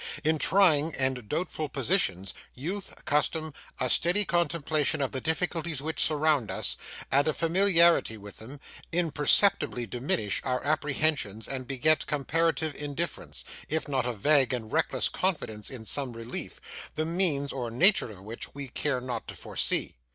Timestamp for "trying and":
0.39-1.29